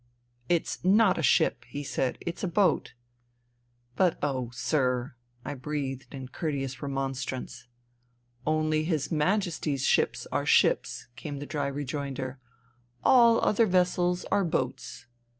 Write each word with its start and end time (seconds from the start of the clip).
"It's 0.59 0.83
not 0.83 1.19
a 1.19 1.21
ship," 1.21 1.63
he 1.67 1.83
said." 1.83 2.17
It*s 2.25 2.41
a 2.43 2.47
boat.'*" 2.47 2.95
But, 3.95 4.17
oh! 4.23 4.49
sir," 4.51 5.13
I 5.45 5.53
breathed 5.53 6.11
in 6.15 6.29
courteous 6.29 6.77
remon 6.77 7.11
strance." 7.15 7.67
Only 8.57 8.83
His 8.83 9.11
Majesty's 9.11 9.85
ships 9.85 10.25
are 10.31 10.47
ships," 10.47 11.05
came 11.15 11.37
the 11.37 11.45
dry 11.45 11.67
rejoinder." 11.67 12.39
All 13.05 13.39
other 13.41 13.67
vessels 13.67 14.25
are 14.31 14.43
boats.. 14.43 15.05